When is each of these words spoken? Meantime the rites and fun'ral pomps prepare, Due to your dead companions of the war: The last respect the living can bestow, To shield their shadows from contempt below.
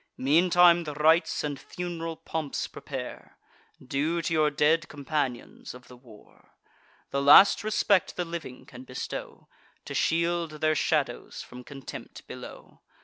Meantime 0.17 0.83
the 0.83 0.95
rites 0.95 1.43
and 1.43 1.59
fun'ral 1.59 2.17
pomps 2.17 2.65
prepare, 2.65 3.37
Due 3.79 4.19
to 4.23 4.33
your 4.33 4.49
dead 4.49 4.87
companions 4.89 5.75
of 5.75 5.87
the 5.89 5.95
war: 5.95 6.55
The 7.11 7.21
last 7.21 7.63
respect 7.63 8.15
the 8.15 8.25
living 8.25 8.65
can 8.65 8.83
bestow, 8.83 9.47
To 9.85 9.93
shield 9.93 10.53
their 10.59 10.73
shadows 10.73 11.43
from 11.43 11.63
contempt 11.63 12.25
below. 12.25 12.81